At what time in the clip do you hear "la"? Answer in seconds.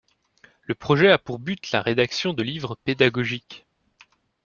1.71-1.83